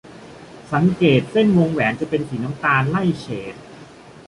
[0.73, 3.55] สังเกตเส้นวงแหวนจะเป็นสีน้ำตาลไล่เฉด